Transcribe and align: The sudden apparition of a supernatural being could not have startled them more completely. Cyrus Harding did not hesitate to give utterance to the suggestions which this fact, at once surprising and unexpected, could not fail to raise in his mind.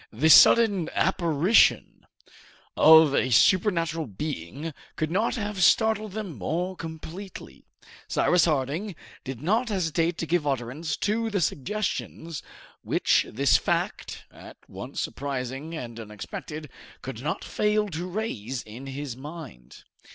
The 0.11 0.31
sudden 0.31 0.89
apparition 0.95 2.07
of 2.75 3.13
a 3.13 3.29
supernatural 3.29 4.07
being 4.07 4.73
could 4.95 5.11
not 5.11 5.35
have 5.35 5.61
startled 5.61 6.13
them 6.13 6.39
more 6.39 6.75
completely. 6.75 7.65
Cyrus 8.07 8.45
Harding 8.45 8.95
did 9.23 9.43
not 9.43 9.69
hesitate 9.69 10.17
to 10.17 10.25
give 10.25 10.47
utterance 10.47 10.97
to 11.05 11.29
the 11.29 11.39
suggestions 11.39 12.41
which 12.81 13.27
this 13.29 13.57
fact, 13.57 14.23
at 14.31 14.57
once 14.67 14.99
surprising 14.99 15.75
and 15.75 15.99
unexpected, 15.99 16.71
could 17.03 17.21
not 17.21 17.43
fail 17.43 17.87
to 17.89 18.07
raise 18.09 18.63
in 18.63 18.87
his 18.87 19.15
mind. 19.15 19.83